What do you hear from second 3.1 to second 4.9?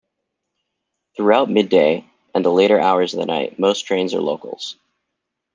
of the night, most trains are locals.